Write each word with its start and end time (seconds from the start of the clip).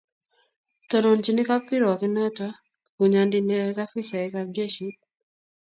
tononchini 0.89 1.41
kapkirwoke 1.49 2.07
nito 2.13 2.47
bunyondit 2.97 3.43
ne 3.45 3.55
yoe 3.61 3.81
afisaekab 3.85 4.47
jeshit. 4.55 4.97